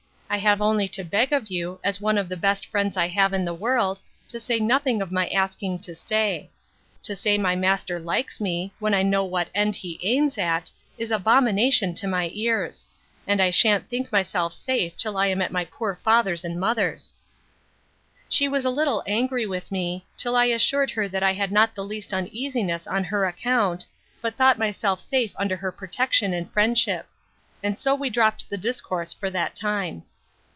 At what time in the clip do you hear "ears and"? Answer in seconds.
12.33-13.41